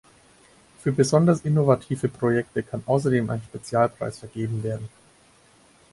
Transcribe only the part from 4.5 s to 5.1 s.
werden.